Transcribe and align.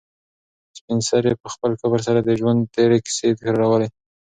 سپین 0.77 0.99
سرې 1.09 1.33
په 1.41 1.47
خپل 1.53 1.71
کبر 1.81 1.99
سره 2.07 2.19
د 2.23 2.29
ژوند 2.39 2.59
تېرې 2.75 2.97
کیسې 3.05 3.27
تکرارولې. 3.37 3.87